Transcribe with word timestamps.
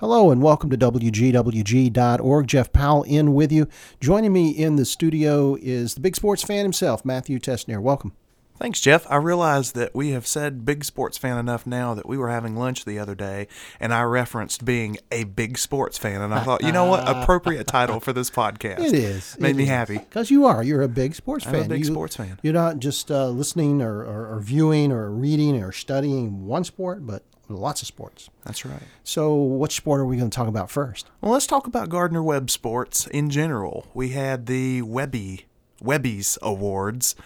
Hello 0.00 0.30
and 0.30 0.42
welcome 0.42 0.70
to 0.70 0.78
WGWG.org. 0.78 2.46
Jeff 2.46 2.72
Powell 2.72 3.02
in 3.02 3.34
with 3.34 3.52
you. 3.52 3.68
Joining 4.00 4.32
me 4.32 4.48
in 4.48 4.76
the 4.76 4.86
studio 4.86 5.58
is 5.60 5.92
the 5.92 6.00
big 6.00 6.16
sports 6.16 6.42
fan 6.42 6.64
himself, 6.64 7.04
Matthew 7.04 7.38
Tessnear. 7.38 7.82
Welcome. 7.82 8.16
Thanks, 8.60 8.78
Jeff. 8.78 9.10
I 9.10 9.16
realize 9.16 9.72
that 9.72 9.94
we 9.94 10.10
have 10.10 10.26
said 10.26 10.66
big 10.66 10.84
sports 10.84 11.16
fan 11.16 11.38
enough 11.38 11.66
now 11.66 11.94
that 11.94 12.06
we 12.06 12.18
were 12.18 12.28
having 12.28 12.56
lunch 12.56 12.84
the 12.84 12.98
other 12.98 13.14
day 13.14 13.48
and 13.80 13.94
I 13.94 14.02
referenced 14.02 14.66
being 14.66 14.98
a 15.10 15.24
big 15.24 15.56
sports 15.56 15.96
fan. 15.96 16.20
And 16.20 16.34
I 16.34 16.44
thought, 16.44 16.62
you 16.62 16.70
know 16.70 16.84
what? 16.84 17.08
Appropriate 17.22 17.66
title 17.66 18.00
for 18.00 18.12
this 18.12 18.28
podcast. 18.30 18.80
It 18.80 18.92
is. 18.92 19.38
Made 19.40 19.52
it 19.52 19.56
me 19.56 19.62
is. 19.62 19.68
happy. 19.70 19.96
Because 19.96 20.30
you 20.30 20.44
are. 20.44 20.62
You're 20.62 20.82
a 20.82 20.88
big 20.88 21.14
sports 21.14 21.46
I'm 21.46 21.52
fan. 21.54 21.64
a 21.64 21.68
big 21.68 21.78
You- 21.78 21.84
sports 21.86 22.16
fan. 22.16 22.38
You're 22.42 22.52
not 22.52 22.80
just 22.80 23.10
uh, 23.10 23.28
listening 23.30 23.80
or, 23.80 24.02
or, 24.04 24.34
or 24.34 24.40
viewing 24.40 24.92
or 24.92 25.10
reading 25.10 25.62
or 25.62 25.72
studying 25.72 26.44
one 26.46 26.64
sport, 26.64 27.06
but 27.06 27.22
lots 27.48 27.80
of 27.80 27.88
sports. 27.88 28.28
That's 28.44 28.66
right. 28.66 28.82
So, 29.04 29.32
what 29.32 29.72
sport 29.72 30.02
are 30.02 30.04
we 30.06 30.18
going 30.18 30.28
to 30.28 30.36
talk 30.36 30.48
about 30.48 30.70
first? 30.70 31.08
Well, 31.22 31.32
let's 31.32 31.46
talk 31.46 31.66
about 31.66 31.88
Gardner 31.88 32.22
Webb 32.22 32.50
sports 32.50 33.06
in 33.06 33.30
general. 33.30 33.86
We 33.94 34.10
had 34.10 34.44
the 34.44 34.82
Webby 34.82 35.46
Webby's 35.80 36.36
Awards 36.42 37.16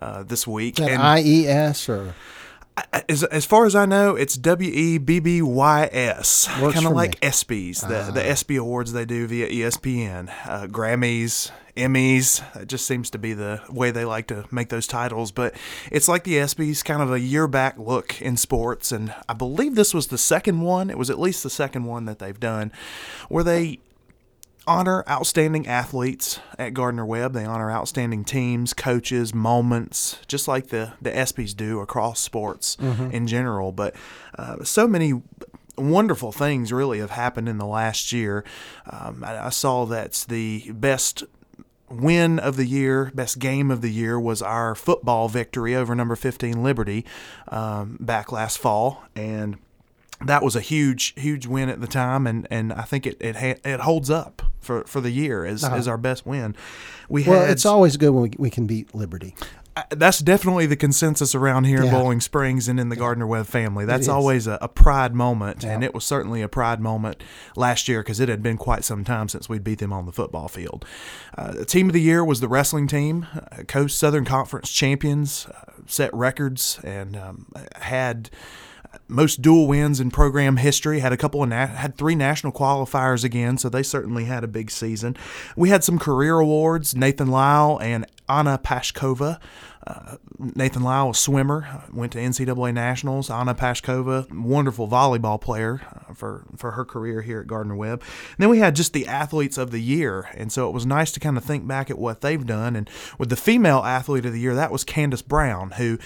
uh, 0.00 0.22
this 0.22 0.46
week. 0.46 0.76
That 0.76 0.90
and 0.90 1.02
IES 1.02 1.88
or 1.88 2.14
as, 3.08 3.24
as 3.24 3.44
far 3.44 3.66
as 3.66 3.74
I 3.74 3.86
know, 3.86 4.16
it's 4.16 4.36
W 4.36 4.70
E 4.70 4.98
B 4.98 5.20
B 5.20 5.42
Y 5.42 5.88
S, 5.92 6.46
kind 6.46 6.86
of 6.86 6.92
like 6.92 7.20
me. 7.22 7.28
ESPYS, 7.28 7.86
the 7.88 8.12
the 8.12 8.26
ESPY 8.26 8.56
awards 8.56 8.92
they 8.92 9.04
do 9.04 9.26
via 9.26 9.48
ESPN, 9.48 10.32
uh, 10.46 10.66
Grammys, 10.66 11.50
Emmys. 11.76 12.42
It 12.60 12.68
just 12.68 12.86
seems 12.86 13.10
to 13.10 13.18
be 13.18 13.32
the 13.32 13.60
way 13.68 13.90
they 13.90 14.04
like 14.04 14.26
to 14.28 14.46
make 14.50 14.68
those 14.68 14.86
titles. 14.86 15.30
But 15.32 15.54
it's 15.90 16.08
like 16.08 16.24
the 16.24 16.34
ESPYS, 16.34 16.84
kind 16.84 17.02
of 17.02 17.12
a 17.12 17.20
year 17.20 17.46
back 17.46 17.78
look 17.78 18.20
in 18.20 18.36
sports, 18.36 18.92
and 18.92 19.14
I 19.28 19.34
believe 19.34 19.74
this 19.74 19.94
was 19.94 20.08
the 20.08 20.18
second 20.18 20.60
one. 20.60 20.90
It 20.90 20.98
was 20.98 21.10
at 21.10 21.18
least 21.18 21.42
the 21.42 21.50
second 21.50 21.84
one 21.84 22.04
that 22.06 22.18
they've 22.18 22.40
done, 22.40 22.72
where 23.28 23.44
they 23.44 23.80
honor 24.70 25.02
outstanding 25.08 25.66
athletes 25.66 26.38
at 26.56 26.74
Gardner 26.74 27.04
Webb. 27.04 27.32
They 27.32 27.44
honor 27.44 27.70
outstanding 27.72 28.24
teams, 28.24 28.72
coaches, 28.72 29.34
moments, 29.34 30.18
just 30.28 30.46
like 30.46 30.68
the 30.68 30.92
the 31.02 31.10
ESPYS 31.10 31.56
do 31.56 31.80
across 31.80 32.20
sports 32.20 32.76
in 33.12 33.26
general. 33.26 33.72
But 33.72 33.96
uh, 34.38 34.62
so 34.62 34.86
many 34.86 35.22
wonderful 35.76 36.30
things 36.30 36.72
really 36.72 37.00
have 37.00 37.10
happened 37.10 37.48
in 37.48 37.58
the 37.58 37.66
last 37.66 38.12
year. 38.12 38.44
Um, 38.88 39.24
I, 39.24 39.46
I 39.46 39.48
saw 39.48 39.86
that 39.86 40.24
the 40.28 40.70
best 40.72 41.24
win 41.88 42.38
of 42.38 42.56
the 42.56 42.66
year, 42.66 43.10
best 43.12 43.40
game 43.40 43.70
of 43.72 43.80
the 43.80 43.90
year 43.90 44.20
was 44.20 44.40
our 44.40 44.76
football 44.76 45.28
victory 45.28 45.74
over 45.74 45.96
number 45.96 46.14
15 46.14 46.62
Liberty 46.62 47.04
um, 47.48 47.96
back 47.98 48.30
last 48.30 48.58
fall. 48.58 49.02
And 49.16 49.58
that 50.24 50.42
was 50.44 50.54
a 50.54 50.60
huge, 50.60 51.14
huge 51.16 51.46
win 51.46 51.68
at 51.68 51.80
the 51.80 51.86
time, 51.86 52.26
and, 52.26 52.46
and 52.50 52.72
I 52.72 52.82
think 52.82 53.06
it 53.06 53.16
it, 53.20 53.36
ha- 53.36 53.60
it 53.64 53.80
holds 53.80 54.10
up 54.10 54.42
for, 54.60 54.84
for 54.84 55.00
the 55.00 55.10
year 55.10 55.44
as, 55.44 55.64
as 55.64 55.88
our 55.88 55.98
best 55.98 56.26
win. 56.26 56.54
We 57.08 57.22
Uh-huh. 57.22 57.30
well, 57.32 57.40
had 57.42 57.50
it's 57.50 57.66
always 57.66 57.96
good 57.96 58.10
when 58.10 58.22
we, 58.22 58.32
we 58.38 58.50
can 58.50 58.66
beat 58.66 58.94
Liberty. 58.94 59.34
uh, 59.76 59.82
that's 59.90 60.18
definitely 60.18 60.66
the 60.66 60.76
consensus 60.76 61.34
around 61.34 61.64
here 61.64 61.82
in 61.82 61.90
Boiling 61.90 62.20
Springs 62.20 62.68
and 62.68 62.78
in 62.80 62.88
the 62.88 62.96
Gardner 62.96 63.26
Webb 63.26 63.46
family. 63.46 63.84
That's 63.84 64.08
always 64.08 64.46
a, 64.46 64.58
a 64.60 64.68
pride 64.68 65.14
moment, 65.14 65.64
and 65.64 65.82
it 65.84 65.94
was 65.94 66.04
certainly 66.04 66.42
a 66.42 66.48
pride 66.48 66.80
moment 66.80 67.22
last 67.56 67.88
year 67.88 68.00
because 68.00 68.20
it 68.20 68.28
had 68.28 68.42
been 68.42 68.56
quite 68.56 68.84
some 68.84 69.04
time 69.04 69.28
since 69.28 69.48
we 69.48 69.58
beat 69.58 69.78
them 69.78 69.92
on 69.92 70.06
the 70.06 70.12
football 70.12 70.48
field. 70.48 70.84
Uh, 71.38 71.52
the 71.52 71.64
team 71.64 71.88
of 71.88 71.92
the 71.92 72.00
year 72.02 72.24
was 72.24 72.40
the 72.40 72.48
wrestling 72.48 72.86
team, 72.88 73.26
uh, 73.32 73.62
Coast 73.64 73.96
Southern 73.98 74.24
Conference 74.24 74.70
champions, 74.70 75.46
uh, 75.46 75.72
set 75.86 76.12
records 76.12 76.80
and 76.84 77.16
um, 77.16 77.46
had 77.76 78.28
most 79.10 79.42
dual 79.42 79.66
wins 79.66 80.00
in 80.00 80.10
program 80.10 80.56
history. 80.56 81.00
Had 81.00 81.12
a 81.12 81.16
couple 81.16 81.42
of 81.42 81.48
na- 81.48 81.66
had 81.66 81.96
three 81.96 82.14
national 82.14 82.52
qualifiers 82.52 83.24
again, 83.24 83.58
so 83.58 83.68
they 83.68 83.82
certainly 83.82 84.24
had 84.24 84.44
a 84.44 84.48
big 84.48 84.70
season. 84.70 85.16
We 85.56 85.68
had 85.68 85.84
some 85.84 85.98
career 85.98 86.38
awards. 86.38 86.94
Nathan 86.94 87.28
Lyle 87.28 87.78
and 87.82 88.06
Anna 88.28 88.58
Pashkova. 88.62 89.40
Uh, 89.86 90.16
Nathan 90.38 90.82
Lyle, 90.82 91.10
a 91.10 91.14
swimmer, 91.14 91.84
went 91.92 92.12
to 92.12 92.18
NCAA 92.18 92.74
nationals. 92.74 93.30
Anna 93.30 93.54
Pashkova, 93.54 94.30
wonderful 94.30 94.86
volleyball 94.86 95.40
player 95.40 95.80
uh, 96.08 96.12
for 96.12 96.44
for 96.56 96.72
her 96.72 96.84
career 96.84 97.22
here 97.22 97.40
at 97.40 97.46
Gardner 97.46 97.74
Webb. 97.74 98.02
And 98.02 98.36
then 98.38 98.50
we 98.50 98.58
had 98.58 98.76
just 98.76 98.92
the 98.92 99.06
athletes 99.06 99.56
of 99.56 99.70
the 99.70 99.80
year, 99.80 100.28
and 100.34 100.52
so 100.52 100.68
it 100.68 100.72
was 100.72 100.84
nice 100.84 101.12
to 101.12 101.20
kind 101.20 101.38
of 101.38 101.44
think 101.44 101.66
back 101.66 101.90
at 101.90 101.98
what 101.98 102.20
they've 102.20 102.44
done. 102.44 102.76
And 102.76 102.90
with 103.18 103.30
the 103.30 103.36
female 103.36 103.78
athlete 103.78 104.26
of 104.26 104.32
the 104.32 104.40
year, 104.40 104.54
that 104.54 104.70
was 104.70 104.84
Candace 104.84 105.22
Brown, 105.22 105.72
who 105.72 105.98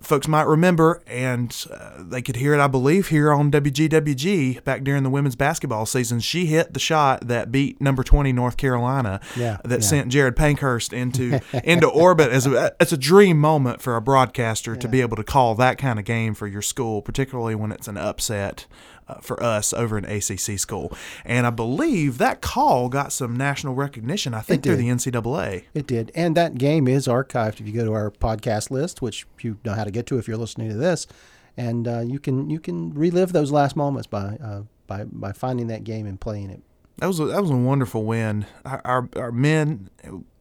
folks 0.00 0.28
might 0.28 0.46
remember, 0.46 1.02
and 1.06 1.66
uh, 1.72 1.90
they 1.98 2.22
could 2.22 2.36
hear 2.36 2.54
it, 2.54 2.60
I 2.60 2.66
believe, 2.68 3.08
here 3.08 3.32
on 3.32 3.50
WGWG 3.50 4.62
back 4.64 4.84
during 4.84 5.02
the 5.02 5.10
women's 5.10 5.36
basketball 5.36 5.86
season. 5.86 6.20
She 6.20 6.46
hit 6.46 6.72
the 6.72 6.78
shot 6.80 7.26
that 7.28 7.50
beat 7.50 7.80
number 7.80 8.02
20 8.02 8.32
North 8.32 8.56
Carolina 8.56 9.20
Yeah, 9.36 9.58
that 9.64 9.80
yeah. 9.80 9.86
sent 9.86 10.08
Jared 10.12 10.36
Pankhurst 10.36 10.92
into 10.92 11.40
into 11.64 11.88
orbit. 11.88 12.30
As 12.30 12.46
a, 12.46 12.72
it's 12.80 12.92
a 12.92 12.96
dream 13.18 13.36
moment 13.36 13.82
for 13.82 13.96
a 13.96 14.00
broadcaster 14.00 14.76
to 14.76 14.86
be 14.86 15.00
able 15.00 15.16
to 15.16 15.24
call 15.24 15.56
that 15.56 15.76
kind 15.76 15.98
of 15.98 16.04
game 16.04 16.34
for 16.34 16.46
your 16.46 16.62
school, 16.62 17.02
particularly 17.02 17.52
when 17.56 17.72
it's 17.72 17.88
an 17.88 17.96
upset. 17.96 18.66
Uh, 19.08 19.14
for 19.22 19.42
us 19.42 19.72
over 19.72 19.96
an 19.96 20.04
ACC 20.04 20.58
school, 20.58 20.92
and 21.24 21.46
I 21.46 21.50
believe 21.50 22.18
that 22.18 22.42
call 22.42 22.90
got 22.90 23.10
some 23.10 23.34
national 23.34 23.74
recognition. 23.74 24.34
I 24.34 24.42
think 24.42 24.62
through 24.62 24.76
the 24.76 24.90
NCAA. 24.90 25.64
It 25.72 25.86
did. 25.86 26.12
And 26.14 26.36
that 26.36 26.56
game 26.56 26.86
is 26.86 27.06
archived 27.06 27.58
if 27.58 27.66
you 27.66 27.72
go 27.72 27.86
to 27.86 27.94
our 27.94 28.10
podcast 28.10 28.70
list, 28.70 29.00
which 29.00 29.26
you 29.40 29.56
know 29.64 29.72
how 29.72 29.84
to 29.84 29.90
get 29.90 30.04
to 30.08 30.18
if 30.18 30.28
you're 30.28 30.36
listening 30.36 30.68
to 30.68 30.76
this. 30.76 31.06
And 31.56 31.88
uh, 31.88 32.00
you 32.00 32.18
can 32.18 32.50
you 32.50 32.60
can 32.60 32.92
relive 32.92 33.32
those 33.32 33.50
last 33.50 33.76
moments 33.76 34.06
by 34.06 34.36
uh, 34.44 34.64
by 34.86 35.04
by 35.04 35.32
finding 35.32 35.68
that 35.68 35.84
game 35.84 36.04
and 36.04 36.20
playing 36.20 36.50
it. 36.50 36.60
That 36.98 37.06
was 37.06 37.20
a, 37.20 37.26
that 37.26 37.40
was 37.40 37.50
a 37.50 37.56
wonderful 37.56 38.04
win. 38.04 38.46
Our, 38.64 38.80
our 38.84 39.08
our 39.16 39.32
men, 39.32 39.88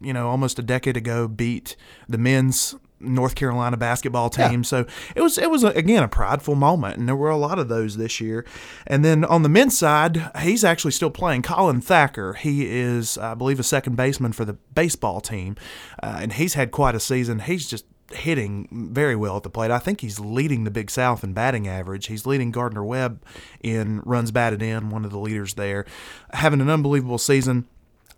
you 0.02 0.14
know, 0.14 0.28
almost 0.30 0.58
a 0.60 0.64
decade 0.64 0.98
ago 0.98 1.28
beat 1.28 1.76
the 2.10 2.18
men's 2.18 2.76
North 3.00 3.36
Carolina 3.36 3.78
basketball 3.78 4.32
Yeah. 4.36 4.48
team. 4.50 4.64
So 4.64 4.88
it 5.16 5.22
was 5.22 5.38
it 5.38 5.52
was 5.52 5.64
a, 5.64 5.68
again 5.68 6.02
a 6.02 6.08
prideful 6.08 6.56
moment, 6.56 6.98
and 6.98 7.08
there 7.08 7.16
were 7.16 7.30
a 7.30 7.38
lot 7.38 7.60
of 7.60 7.68
those 7.70 7.98
this 7.98 8.20
year. 8.20 8.44
And 8.88 9.06
then 9.06 9.24
on 9.24 9.44
the 9.44 9.50
men's 9.50 9.78
side, 9.78 10.32
he's 10.42 10.64
actually 10.64 10.92
still 10.94 11.12
playing. 11.12 11.44
Colin 11.44 11.80
Thacker, 11.80 12.34
he 12.34 12.66
is 12.68 13.18
I 13.20 13.36
believe 13.36 13.60
a 13.60 13.64
second 13.64 13.96
baseman 13.96 14.32
for 14.34 14.46
the 14.46 14.54
baseball 14.74 15.22
team, 15.22 15.56
uh, 16.02 16.18
and 16.22 16.34
he's 16.34 16.56
had 16.56 16.72
quite 16.72 16.96
a 16.96 17.00
season. 17.00 17.40
He's 17.42 17.70
just 17.70 17.86
hitting 18.14 18.68
very 18.94 19.16
well 19.16 19.38
at 19.38 19.44
the 19.44 19.50
plate. 19.50 19.72
I 19.72 19.80
think 19.80 20.02
he's 20.02 20.20
leading 20.20 20.64
the 20.64 20.72
Big 20.72 20.90
South 20.90 21.24
in 21.24 21.34
batting 21.34 21.68
average. 21.68 22.08
He's 22.08 22.26
leading 22.26 22.52
Gardner 22.52 22.84
Webb 22.84 23.22
in 23.62 24.02
runs 24.06 24.32
batted 24.32 24.62
in, 24.62 24.90
one 24.90 25.04
of 25.06 25.12
the 25.12 25.20
leaders 25.20 25.56
there. 25.56 25.86
Having 26.34 26.62
an 26.62 26.70
unbelievable 26.70 27.18
season. 27.18 27.66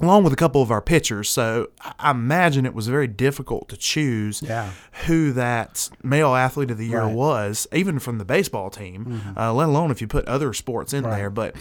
Along 0.01 0.23
with 0.23 0.31
a 0.31 0.37
couple 0.37 0.61
of 0.61 0.71
our 0.71 0.79
pitchers, 0.81 1.29
so 1.29 1.67
I 1.99 2.11
imagine 2.11 2.65
it 2.65 2.73
was 2.73 2.87
very 2.87 3.05
difficult 3.07 3.67
to 3.67 3.75
choose 3.75 4.41
Yeah. 4.41 4.69
who 5.07 5.33
that 5.33 5.89
male 6.01 6.35
athlete 6.35 6.71
of 6.71 6.77
the 6.77 6.85
year 6.87 7.01
Right. 7.03 7.13
was, 7.13 7.67
even 7.73 7.99
from 7.99 8.17
the 8.17 8.23
baseball 8.23 8.69
team, 8.69 9.33
uh, 9.35 9.51
let 9.51 9.67
alone 9.67 9.91
if 9.91 9.99
you 9.99 10.07
put 10.07 10.23
other 10.25 10.53
sports 10.53 10.93
in 10.93 11.03
Right. 11.03 11.17
there. 11.17 11.29
But 11.29 11.53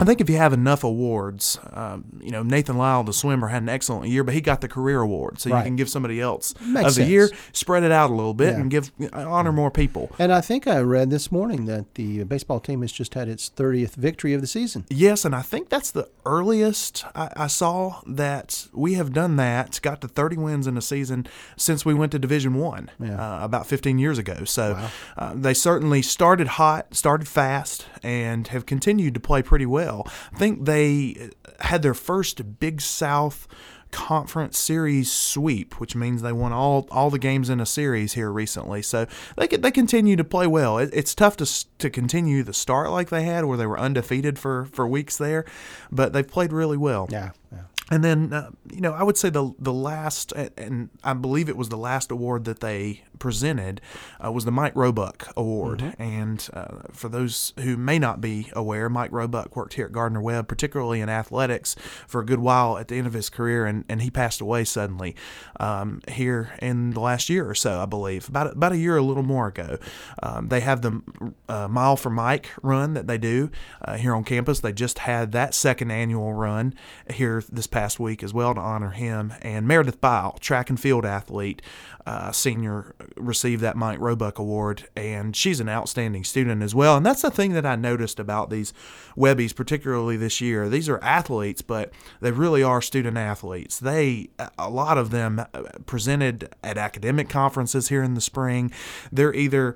I 0.00 0.04
think 0.04 0.20
if 0.20 0.30
you 0.30 0.36
have 0.36 0.52
enough 0.52 0.84
awards, 0.84 1.58
um, 1.72 2.04
you 2.20 2.30
know, 2.30 2.42
Nathan 2.42 2.78
Lyle, 2.78 3.02
the 3.02 3.12
swimmer, 3.12 3.48
had 3.48 3.62
an 3.62 3.68
excellent 3.68 4.06
year, 4.08 4.22
but 4.22 4.32
he 4.34 4.40
got 4.40 4.60
the 4.60 4.68
career 4.68 5.00
award, 5.00 5.40
so 5.40 5.50
Right. 5.50 5.58
you 5.60 5.64
can 5.64 5.76
give 5.76 5.88
somebody 5.88 6.20
else 6.20 6.54
Makes 6.60 6.90
of 6.90 6.94
the 6.94 7.00
sense. 7.00 7.08
year, 7.08 7.30
spread 7.52 7.82
it 7.82 7.90
out 7.90 8.10
a 8.10 8.14
little 8.14 8.34
bit, 8.34 8.52
Yeah. 8.54 8.60
and 8.60 8.70
give 8.70 8.92
honor 9.12 9.50
more 9.52 9.70
people. 9.72 10.10
And 10.18 10.32
I 10.32 10.40
think 10.40 10.66
I 10.68 10.78
read 10.80 11.10
this 11.10 11.32
morning 11.32 11.64
that 11.66 11.94
the 11.96 12.22
baseball 12.24 12.60
team 12.60 12.82
has 12.82 12.92
just 12.92 13.14
had 13.14 13.28
its 13.28 13.48
30th 13.48 13.96
victory 13.96 14.34
of 14.34 14.40
the 14.40 14.46
season. 14.46 14.84
Yes, 14.88 15.24
and 15.24 15.34
I 15.34 15.42
think 15.42 15.68
that's 15.68 15.90
the 15.90 16.08
earliest 16.24 17.04
I, 17.16 17.30
I 17.36 17.46
saw 17.48 18.00
that 18.06 18.68
we 18.72 18.94
have 18.94 19.12
done 19.12 19.34
that. 19.36 19.80
Got 19.82 20.00
to 20.02 20.08
30 20.08 20.36
wins 20.36 20.66
in 20.68 20.76
a 20.76 20.82
season 20.82 21.26
since 21.56 21.84
we 21.84 21.92
went 21.94 22.12
to 22.12 22.18
Division 22.20 22.54
One 22.54 22.90
Yeah. 23.00 23.14
uh, 23.40 23.44
about 23.44 23.66
15 23.66 23.98
years 23.98 24.18
ago. 24.18 24.44
So 24.44 24.78
uh, 25.16 25.32
they 25.34 25.54
certainly 25.54 26.02
started 26.02 26.46
hot, 26.48 26.94
started 26.94 27.26
fast, 27.26 27.86
and 28.02 28.46
have 28.48 28.64
continued 28.66 29.14
to 29.14 29.20
play 29.20 29.42
pretty 29.42 29.66
well. 29.66 29.87
I 29.96 30.36
think 30.38 30.64
they 30.64 31.30
had 31.60 31.82
their 31.82 31.94
first 31.94 32.60
Big 32.60 32.80
South 32.80 33.48
conference 33.90 34.58
series 34.58 35.10
sweep, 35.10 35.80
which 35.80 35.96
means 35.96 36.22
they 36.22 36.32
won 36.32 36.52
all 36.52 36.86
all 36.90 37.10
the 37.10 37.18
games 37.18 37.48
in 37.48 37.60
a 37.60 37.66
series 37.66 38.12
here 38.12 38.30
recently. 38.30 38.82
So 38.82 39.06
they 39.36 39.46
they 39.46 39.70
continue 39.70 40.16
to 40.16 40.24
play 40.24 40.46
well. 40.46 40.78
It, 40.78 40.90
it's 40.92 41.14
tough 41.14 41.36
to 41.38 41.46
to 41.78 41.90
continue 41.90 42.42
the 42.42 42.52
start 42.52 42.90
like 42.90 43.08
they 43.08 43.24
had, 43.24 43.44
where 43.44 43.56
they 43.56 43.66
were 43.66 43.78
undefeated 43.78 44.38
for 44.38 44.66
for 44.66 44.86
weeks 44.86 45.16
there, 45.16 45.44
but 45.90 46.12
they've 46.12 46.28
played 46.28 46.52
really 46.52 46.76
well. 46.76 47.08
Yeah. 47.10 47.30
yeah. 47.52 47.62
And 47.90 48.04
then, 48.04 48.34
uh, 48.34 48.50
you 48.70 48.82
know, 48.82 48.92
I 48.92 49.02
would 49.02 49.16
say 49.16 49.30
the 49.30 49.54
the 49.58 49.72
last, 49.72 50.32
and 50.32 50.90
I 51.02 51.14
believe 51.14 51.48
it 51.48 51.56
was 51.56 51.70
the 51.70 51.78
last 51.78 52.10
award 52.10 52.44
that 52.44 52.60
they 52.60 53.02
presented 53.18 53.80
uh, 54.24 54.32
was 54.32 54.44
the 54.44 54.50
Mike 54.50 54.74
Roebuck 54.74 55.32
Award. 55.36 55.80
Mm-hmm. 55.80 56.02
And 56.02 56.48
uh, 56.52 56.78
for 56.92 57.08
those 57.08 57.52
who 57.60 57.76
may 57.76 57.98
not 57.98 58.20
be 58.20 58.50
aware, 58.52 58.88
Mike 58.88 59.12
Roebuck 59.12 59.54
worked 59.56 59.74
here 59.74 59.86
at 59.86 59.92
Gardner 59.92 60.20
Webb, 60.20 60.48
particularly 60.48 61.00
in 61.00 61.08
athletics, 61.08 61.76
for 62.06 62.20
a 62.20 62.26
good 62.26 62.40
while 62.40 62.78
at 62.78 62.88
the 62.88 62.96
end 62.96 63.06
of 63.06 63.12
his 63.12 63.30
career, 63.30 63.66
and, 63.66 63.84
and 63.88 64.02
he 64.02 64.10
passed 64.10 64.40
away 64.40 64.64
suddenly 64.64 65.14
um, 65.60 66.00
here 66.08 66.52
in 66.60 66.90
the 66.90 67.00
last 67.00 67.28
year 67.28 67.48
or 67.48 67.54
so, 67.54 67.80
I 67.80 67.86
believe, 67.86 68.28
about 68.28 68.52
about 68.52 68.72
a 68.72 68.76
year, 68.76 68.96
a 68.96 69.02
little 69.02 69.22
more 69.22 69.48
ago. 69.48 69.78
Um, 70.22 70.48
they 70.48 70.60
have 70.60 70.82
the 70.82 71.02
uh, 71.48 71.68
Mile 71.68 71.96
for 71.96 72.10
Mike 72.10 72.50
run 72.62 72.94
that 72.94 73.06
they 73.06 73.18
do 73.18 73.50
uh, 73.82 73.96
here 73.96 74.14
on 74.14 74.24
campus. 74.24 74.60
They 74.60 74.72
just 74.72 75.00
had 75.00 75.32
that 75.32 75.54
second 75.54 75.90
annual 75.90 76.32
run 76.32 76.74
here 77.10 77.42
this 77.50 77.66
past 77.66 78.00
week 78.00 78.22
as 78.22 78.34
well 78.34 78.54
to 78.54 78.60
honor 78.60 78.90
him. 78.90 79.32
And 79.42 79.66
Meredith 79.66 80.00
Bile, 80.00 80.38
track 80.40 80.70
and 80.70 80.78
field 80.78 81.04
athlete, 81.04 81.62
uh, 82.06 82.32
senior, 82.32 82.94
received 83.16 83.62
that 83.62 83.76
Mike 83.76 83.98
Roebuck 83.98 84.38
Award, 84.38 84.88
and 84.96 85.34
she's 85.34 85.60
an 85.60 85.68
outstanding 85.68 86.24
student 86.24 86.62
as 86.62 86.74
well. 86.74 86.96
And 86.96 87.04
that's 87.04 87.22
the 87.22 87.30
thing 87.30 87.52
that 87.52 87.66
I 87.66 87.76
noticed 87.76 88.18
about 88.18 88.50
these 88.50 88.72
Webbys, 89.16 89.54
particularly 89.54 90.16
this 90.16 90.40
year. 90.40 90.68
These 90.68 90.88
are 90.88 91.02
athletes, 91.02 91.62
but 91.62 91.92
they 92.20 92.30
really 92.30 92.62
are 92.62 92.82
student 92.82 93.16
athletes. 93.16 93.78
They, 93.78 94.30
a 94.58 94.70
lot 94.70 94.98
of 94.98 95.10
them, 95.10 95.40
uh, 95.40 95.62
presented 95.86 96.54
at 96.62 96.78
academic 96.78 97.28
conferences 97.28 97.88
here 97.88 98.02
in 98.02 98.14
the 98.14 98.20
spring. 98.20 98.70
They're 99.12 99.34
either 99.34 99.74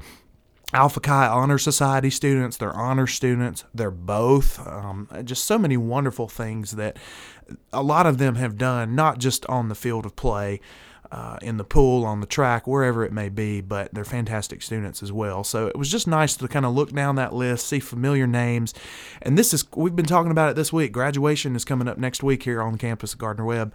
Alpha 0.75 1.01
Chi 1.01 1.27
Honor 1.27 1.59
Society 1.59 2.09
students, 2.09 2.57
they're 2.57 2.75
honor 2.75 3.07
students, 3.07 3.65
they're 3.75 3.91
both. 3.91 4.59
Um, 4.67 5.07
just 5.23 5.45
so 5.45 5.59
many 5.59 5.77
wonderful 5.77 6.29
things 6.29 6.73
that 6.73 6.97
a 7.73 7.83
lot 7.83 8.07
of 8.07 8.17
them 8.17 8.37
have 8.37 8.57
done, 8.57 8.95
not 8.95 9.19
just 9.19 9.45
on 9.47 9.69
the 9.69 9.75
field 9.75 10.07
of 10.07 10.17
play, 10.17 10.61
uh, 11.13 11.37
in 11.43 11.59
the 11.59 11.65
pool, 11.65 12.07
on 12.07 12.21
the 12.21 12.27
track, 12.27 12.67
wherever 12.67 13.05
it 13.05 13.13
may 13.13 13.29
be, 13.29 13.61
but 13.61 13.93
they're 13.93 14.05
fantastic 14.05 14.63
students 14.63 15.03
as 15.03 15.13
well. 15.13 15.45
So 15.45 15.67
it 15.67 15.77
was 15.77 15.91
just 15.91 16.09
nice 16.09 16.35
to 16.39 16.49
kind 16.49 16.65
of 16.65 16.73
look 16.75 16.91
down 16.91 17.17
that 17.17 17.35
list, 17.35 17.67
see 17.67 17.81
familiar 17.81 18.27
names. 18.27 18.73
And 19.21 19.37
this 19.37 19.53
is, 19.53 19.67
we've 19.77 19.95
been 19.95 20.07
talking 20.07 20.31
about 20.31 20.49
it 20.49 20.57
this 20.57 20.73
week. 20.73 20.91
Graduation 20.91 21.55
is 21.55 21.67
coming 21.67 21.87
up 21.87 21.99
next 21.99 22.23
week 22.23 22.45
here 22.45 22.63
on 22.63 22.79
campus 22.79 23.13
at 23.13 23.19
Gardner 23.19 23.45
Webb 23.45 23.75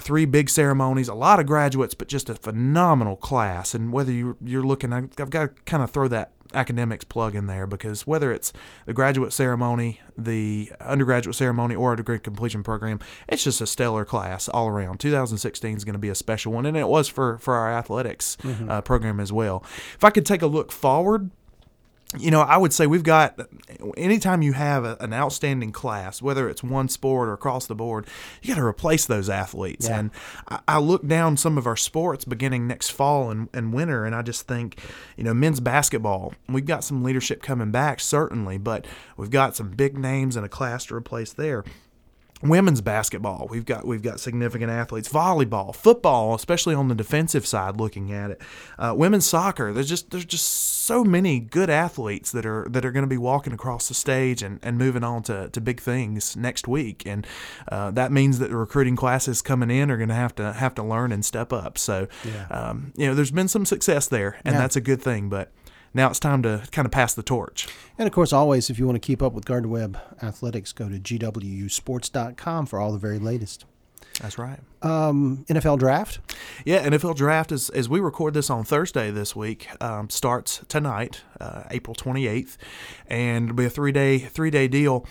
three 0.00 0.24
big 0.24 0.48
ceremonies, 0.50 1.08
a 1.08 1.14
lot 1.14 1.40
of 1.40 1.46
graduates, 1.46 1.94
but 1.94 2.08
just 2.08 2.28
a 2.28 2.34
phenomenal 2.34 3.16
class. 3.16 3.74
And 3.74 3.92
whether 3.92 4.12
you're, 4.12 4.36
you're 4.44 4.62
looking, 4.62 4.92
I've 4.92 5.14
got 5.14 5.32
to 5.32 5.48
kind 5.64 5.82
of 5.82 5.90
throw 5.90 6.08
that 6.08 6.32
academics 6.54 7.04
plug 7.04 7.34
in 7.34 7.46
there 7.46 7.66
because 7.66 8.06
whether 8.06 8.32
it's 8.32 8.52
the 8.86 8.92
graduate 8.92 9.32
ceremony, 9.32 10.00
the 10.16 10.72
undergraduate 10.80 11.36
ceremony, 11.36 11.74
or 11.74 11.92
a 11.92 11.96
degree 11.96 12.18
completion 12.18 12.62
program, 12.62 13.00
it's 13.28 13.44
just 13.44 13.60
a 13.60 13.66
stellar 13.66 14.04
class 14.04 14.48
all 14.48 14.68
around. 14.68 14.98
2016 14.98 15.76
is 15.76 15.84
going 15.84 15.92
to 15.92 15.98
be 15.98 16.08
a 16.08 16.14
special 16.14 16.52
one, 16.52 16.66
and 16.66 16.76
it 16.76 16.88
was 16.88 17.08
for, 17.08 17.38
for 17.38 17.54
our 17.54 17.72
athletics 17.72 18.36
mm-hmm. 18.42 18.70
uh, 18.70 18.80
program 18.80 19.20
as 19.20 19.32
well. 19.32 19.62
If 19.94 20.04
I 20.04 20.10
could 20.10 20.26
take 20.26 20.42
a 20.42 20.46
look 20.46 20.72
forward, 20.72 21.30
you 22.16 22.30
know, 22.30 22.40
I 22.40 22.56
would 22.56 22.72
say 22.72 22.86
we've 22.86 23.02
got 23.02 23.38
anytime 23.96 24.40
you 24.40 24.54
have 24.54 24.84
a, 24.84 24.96
an 25.00 25.12
outstanding 25.12 25.72
class, 25.72 26.22
whether 26.22 26.48
it's 26.48 26.62
one 26.62 26.88
sport 26.88 27.28
or 27.28 27.34
across 27.34 27.66
the 27.66 27.74
board, 27.74 28.06
you 28.40 28.48
got 28.48 28.60
to 28.60 28.64
replace 28.64 29.04
those 29.04 29.28
athletes. 29.28 29.86
Yeah. 29.86 29.98
And 29.98 30.10
I, 30.48 30.60
I, 30.66 30.78
look 30.78 31.06
down 31.06 31.36
some 31.36 31.58
of 31.58 31.66
our 31.66 31.76
sports 31.76 32.24
beginning 32.24 32.66
next 32.66 32.90
fall 32.90 33.30
and, 33.30 33.48
and 33.52 33.74
winter, 33.74 34.06
and 34.06 34.14
I 34.14 34.22
just 34.22 34.48
think, 34.48 34.80
you 35.16 35.24
know, 35.24 35.34
men's 35.34 35.60
basketball, 35.60 36.32
we've 36.48 36.64
got 36.64 36.82
some 36.82 37.04
leadership 37.04 37.42
coming 37.42 37.70
back, 37.70 38.00
certainly, 38.00 38.56
but 38.56 38.86
we've 39.18 39.30
got 39.30 39.54
some 39.54 39.70
big 39.70 39.98
names 39.98 40.34
and 40.34 40.46
a 40.46 40.48
class 40.48 40.86
to 40.86 40.94
replace 40.94 41.34
there 41.34 41.62
women's 42.42 42.80
basketball. 42.80 43.46
We've 43.50 43.64
got 43.64 43.86
we've 43.86 44.02
got 44.02 44.20
significant 44.20 44.70
athletes. 44.70 45.08
Volleyball 45.08 45.74
football 45.74 46.34
especially 46.34 46.74
on 46.74 46.88
the 46.88 46.94
defensive 46.94 47.46
side 47.46 47.76
looking 47.76 48.12
at 48.12 48.30
it. 48.30 48.42
Uh, 48.78 48.94
women's 48.96 49.26
soccer 49.26 49.72
there's 49.72 49.88
just 49.88 50.10
there's 50.10 50.24
just 50.24 50.46
so 50.46 51.04
many 51.04 51.40
good 51.40 51.68
athletes 51.68 52.32
that 52.32 52.46
are 52.46 52.66
that 52.70 52.84
are 52.84 52.92
going 52.92 53.02
to 53.02 53.08
be 53.08 53.18
walking 53.18 53.52
across 53.52 53.88
the 53.88 53.94
stage 53.94 54.42
and, 54.42 54.58
and 54.62 54.78
moving 54.78 55.04
on 55.04 55.22
to, 55.24 55.48
to 55.50 55.60
big 55.60 55.80
things 55.80 56.36
next 56.36 56.66
week. 56.66 57.02
And 57.04 57.26
uh, 57.70 57.90
that 57.92 58.12
means 58.12 58.38
that 58.38 58.50
the 58.50 58.56
recruiting 58.56 58.96
classes 58.96 59.42
coming 59.42 59.70
in 59.70 59.90
are 59.90 59.96
going 59.96 60.08
to 60.08 60.14
have 60.14 60.34
to 60.36 60.52
have 60.52 60.74
to 60.76 60.82
learn 60.82 61.12
and 61.12 61.24
step 61.24 61.52
up. 61.52 61.76
So 61.76 62.08
yeah. 62.24 62.46
um, 62.50 62.92
you 62.96 63.06
know 63.06 63.14
there's 63.14 63.30
been 63.30 63.48
some 63.48 63.66
success 63.66 64.08
there 64.08 64.38
and 64.44 64.54
yeah. 64.54 64.60
that's 64.60 64.76
a 64.76 64.80
good 64.80 65.02
thing 65.02 65.28
but 65.28 65.50
now 65.94 66.08
it's 66.10 66.18
time 66.20 66.42
to 66.42 66.62
kind 66.72 66.86
of 66.86 66.92
pass 66.92 67.14
the 67.14 67.22
torch. 67.22 67.68
And 67.98 68.06
of 68.06 68.12
course, 68.12 68.32
always, 68.32 68.70
if 68.70 68.78
you 68.78 68.86
want 68.86 68.96
to 68.96 69.06
keep 69.06 69.22
up 69.22 69.32
with 69.32 69.44
Gardner 69.44 69.68
Webb 69.68 69.98
athletics, 70.22 70.72
go 70.72 70.88
to 70.88 70.98
gwusports.com 70.98 72.66
for 72.66 72.78
all 72.78 72.92
the 72.92 72.98
very 72.98 73.18
latest. 73.18 73.64
That's 74.20 74.38
right. 74.38 74.58
Um, 74.82 75.44
NFL 75.48 75.78
draft. 75.78 76.18
Yeah, 76.64 76.84
NFL 76.88 77.14
draft 77.14 77.52
is 77.52 77.70
as 77.70 77.88
we 77.88 78.00
record 78.00 78.34
this 78.34 78.50
on 78.50 78.64
Thursday 78.64 79.10
this 79.10 79.36
week 79.36 79.68
um, 79.80 80.10
starts 80.10 80.62
tonight, 80.68 81.22
uh, 81.40 81.64
April 81.70 81.94
twenty 81.94 82.26
eighth, 82.26 82.58
and 83.06 83.44
it'll 83.44 83.56
be 83.56 83.66
a 83.66 83.70
three 83.70 83.92
day 83.92 84.18
three 84.18 84.50
day 84.50 84.66
deal 84.66 85.06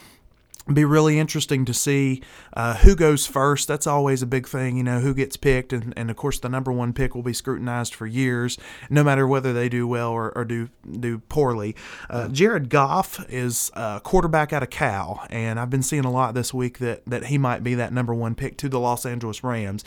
be 0.75 0.85
really 0.85 1.19
interesting 1.19 1.65
to 1.65 1.73
see 1.73 2.21
uh, 2.53 2.75
who 2.77 2.95
goes 2.95 3.25
first. 3.25 3.67
That's 3.67 3.87
always 3.87 4.21
a 4.21 4.25
big 4.25 4.47
thing, 4.47 4.77
you 4.77 4.83
know, 4.83 4.99
who 4.99 5.13
gets 5.13 5.37
picked. 5.37 5.73
And, 5.73 5.93
and, 5.95 6.09
of 6.09 6.15
course, 6.15 6.39
the 6.39 6.49
number 6.49 6.71
one 6.71 6.93
pick 6.93 7.15
will 7.15 7.23
be 7.23 7.33
scrutinized 7.33 7.93
for 7.93 8.05
years, 8.05 8.57
no 8.89 9.03
matter 9.03 9.27
whether 9.27 9.53
they 9.53 9.69
do 9.69 9.87
well 9.87 10.11
or, 10.11 10.31
or 10.35 10.45
do 10.45 10.69
do 10.99 11.19
poorly. 11.19 11.75
Uh, 12.09 12.27
Jared 12.27 12.69
Goff 12.69 13.25
is 13.29 13.71
a 13.73 14.01
quarterback 14.03 14.53
out 14.53 14.63
of 14.63 14.69
Cal, 14.69 15.25
and 15.29 15.59
I've 15.59 15.69
been 15.69 15.83
seeing 15.83 16.05
a 16.05 16.11
lot 16.11 16.33
this 16.33 16.53
week 16.53 16.79
that, 16.79 17.05
that 17.05 17.25
he 17.25 17.37
might 17.37 17.63
be 17.63 17.75
that 17.75 17.93
number 17.93 18.13
one 18.13 18.35
pick 18.35 18.57
to 18.57 18.69
the 18.69 18.79
Los 18.79 19.05
Angeles 19.05 19.43
Rams 19.43 19.83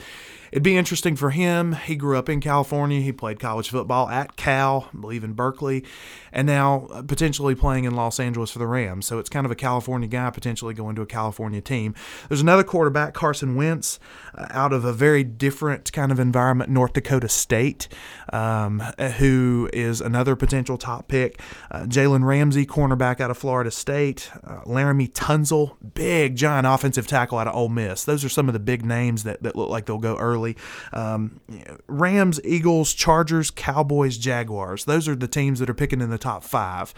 it'd 0.53 0.63
be 0.63 0.77
interesting 0.77 1.17
for 1.17 1.31
him. 1.31 1.73
He 1.73 1.97
grew 1.97 2.19
up 2.19 2.29
in 2.29 2.41
California. 2.41 3.01
He 3.01 3.13
played 3.13 3.39
college 3.41 3.71
football 3.71 4.09
at 4.09 4.37
Cal, 4.37 4.89
I 4.95 5.01
believe 5.01 5.25
in 5.25 5.33
Berkeley, 5.33 5.85
and 6.33 6.47
now 6.47 6.87
uh, 6.93 7.03
potentially 7.03 7.55
playing 7.55 7.85
in 7.85 7.95
Los 7.95 8.21
Angeles 8.21 8.51
for 8.51 8.59
the 8.59 8.67
Rams. 8.67 9.07
So 9.07 9.19
it's 9.19 9.29
kind 9.29 9.47
of 9.47 9.53
a 9.53 9.57
California 9.57 10.09
guy 10.09 10.31
potentially 10.31 10.75
going 10.75 10.97
to 10.97 11.03
a 11.03 11.07
California 11.07 11.61
team. 11.61 11.95
There's 12.29 12.41
another 12.41 12.65
quarterback, 12.65 13.15
Carson 13.15 13.57
Wentz, 13.57 13.99
uh, 14.35 14.47
out 14.51 14.73
of 14.73 14.85
a 14.85 14.93
very 14.93 15.25
different 15.25 15.93
kind 15.93 16.13
of 16.13 16.19
environment, 16.19 16.71
North 16.71 16.93
Dakota 16.93 17.29
State, 17.29 17.89
um, 18.33 18.81
who 19.19 19.69
is 19.73 20.01
another 20.01 20.37
potential 20.37 20.79
top 20.79 21.09
pick. 21.09 21.41
Uh, 21.71 21.83
Jalen 21.83 22.25
Ramsey, 22.25 22.67
cornerback 22.67 23.21
out 23.21 23.31
of 23.31 23.39
Florida 23.39 23.71
State. 23.71 24.31
Uh, 24.45 24.61
Laremy 24.65 25.11
Tunsil, 25.13 25.77
big, 25.95 26.37
giant 26.37 26.67
offensive 26.67 27.07
tackle 27.07 27.39
out 27.39 27.47
of 27.47 27.55
Ole 27.55 27.69
Miss. 27.69 28.05
Those 28.05 28.25
are 28.25 28.29
some 28.29 28.49
of 28.49 28.53
the 28.53 28.61
big 28.61 28.85
names 28.85 29.25
that, 29.25 29.43
that 29.43 29.57
look 29.57 29.69
like 29.69 29.87
they'll 29.87 29.99
go 29.99 30.17
early 30.17 30.40
Um, 30.93 31.41
Rams, 31.87 32.41
Eagles, 32.45 32.95
Chargers, 32.95 33.51
Cowboys, 33.51 34.19
Jaguars. 34.19 34.85
Those 34.85 35.09
are 35.09 35.15
the 35.15 35.29
teams 35.29 35.59
that 35.59 35.71
are 35.71 35.75
picking 35.75 36.01
in 36.01 36.11
the 36.11 36.19
top 36.19 36.45
five. 36.45 36.95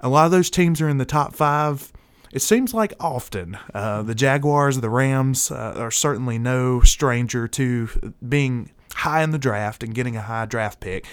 A 0.00 0.08
lot 0.08 0.26
of 0.26 0.30
those 0.30 0.50
teams 0.50 0.80
are 0.80 0.88
in 0.88 0.98
the 0.98 1.04
top 1.04 1.34
five. 1.34 1.92
It 2.32 2.42
seems 2.42 2.74
like 2.74 2.92
often 3.00 3.56
uh, 3.72 4.02
the 4.02 4.14
Jaguars, 4.14 4.80
the 4.80 4.90
Rams 4.90 5.50
uh, 5.50 5.74
are 5.76 5.90
certainly 5.90 6.38
no 6.38 6.80
stranger 6.80 7.48
to 7.48 8.12
being 8.26 8.72
high 8.92 9.22
in 9.22 9.30
the 9.30 9.38
draft 9.38 9.82
and 9.82 9.94
getting 9.94 10.16
a 10.16 10.22
high 10.22 10.46
draft 10.46 10.80
pick. 10.80 11.06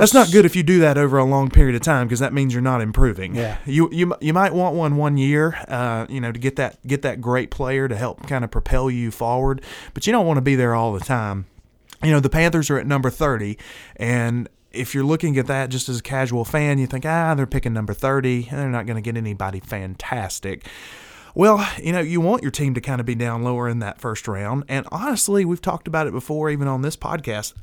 That's 0.00 0.14
not 0.14 0.30
good 0.30 0.44
if 0.44 0.56
you 0.56 0.62
do 0.62 0.80
that 0.80 0.98
over 0.98 1.18
a 1.18 1.24
long 1.24 1.50
period 1.50 1.74
of 1.74 1.82
time 1.82 2.06
because 2.06 2.20
that 2.20 2.32
means 2.32 2.52
you're 2.52 2.62
not 2.62 2.80
improving. 2.80 3.34
Yeah. 3.34 3.58
You 3.66 3.88
you 3.92 4.14
you 4.20 4.32
might 4.32 4.52
want 4.52 4.74
one 4.74 4.96
one 4.96 5.16
year, 5.16 5.58
uh, 5.68 6.06
you 6.08 6.20
know, 6.20 6.32
to 6.32 6.38
get 6.38 6.56
that 6.56 6.84
get 6.86 7.02
that 7.02 7.20
great 7.20 7.50
player 7.50 7.88
to 7.88 7.96
help 7.96 8.26
kind 8.26 8.44
of 8.44 8.50
propel 8.50 8.90
you 8.90 9.10
forward, 9.10 9.62
but 9.94 10.06
you 10.06 10.12
don't 10.12 10.26
want 10.26 10.38
to 10.38 10.42
be 10.42 10.54
there 10.54 10.74
all 10.74 10.92
the 10.92 11.00
time. 11.04 11.46
You 12.02 12.10
know, 12.10 12.20
the 12.20 12.30
Panthers 12.30 12.70
are 12.70 12.78
at 12.78 12.86
number 12.86 13.10
30 13.10 13.56
and 13.96 14.48
if 14.72 14.94
you're 14.94 15.04
looking 15.04 15.36
at 15.36 15.46
that 15.46 15.68
just 15.68 15.88
as 15.88 15.98
a 15.98 16.02
casual 16.02 16.44
fan, 16.46 16.78
you 16.78 16.86
think, 16.86 17.04
ah, 17.04 17.34
they're 17.34 17.46
picking 17.46 17.74
number 17.74 17.92
30. 17.92 18.48
They're 18.50 18.70
not 18.70 18.86
going 18.86 18.96
to 18.96 19.02
get 19.02 19.18
anybody 19.18 19.60
fantastic. 19.60 20.66
Well, 21.34 21.66
you 21.82 21.92
know, 21.92 22.00
you 22.00 22.20
want 22.20 22.42
your 22.42 22.50
team 22.50 22.74
to 22.74 22.80
kind 22.80 23.00
of 23.00 23.06
be 23.06 23.14
down 23.14 23.42
lower 23.42 23.68
in 23.68 23.78
that 23.78 24.00
first 24.00 24.28
round. 24.28 24.64
And 24.68 24.86
honestly, 24.92 25.44
we've 25.44 25.62
talked 25.62 25.88
about 25.88 26.06
it 26.06 26.12
before, 26.12 26.50
even 26.50 26.68
on 26.68 26.82
this 26.82 26.96
podcast 26.96 27.54